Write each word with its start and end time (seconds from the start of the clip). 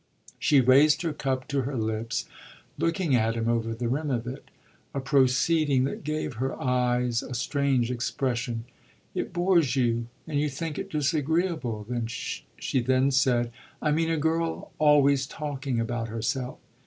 She 0.39 0.61
raised 0.61 1.03
her 1.03 1.13
cup 1.13 1.47
to 1.49 1.61
her 1.61 1.77
lips, 1.77 2.25
looking 2.79 3.13
at 3.15 3.35
him 3.35 3.47
over 3.47 3.75
the 3.75 3.87
rim 3.87 4.09
of 4.09 4.25
it 4.25 4.49
a 4.95 4.99
proceeding 4.99 5.83
that 5.83 6.03
gave 6.03 6.37
her 6.41 6.59
eyes 6.59 7.21
a 7.21 7.35
strange 7.35 7.91
expression. 7.91 8.65
"It 9.13 9.31
bores 9.31 9.75
you 9.75 10.07
and 10.25 10.39
you 10.41 10.49
think 10.49 10.79
it 10.79 10.89
disagreeable," 10.89 11.85
she 12.17 12.79
then 12.81 13.11
said 13.11 13.51
"I 13.79 13.91
mean 13.91 14.09
a 14.09 14.17
girl 14.17 14.71
always 14.79 15.27
talking 15.27 15.79
about 15.79 16.07
herself." 16.07 16.57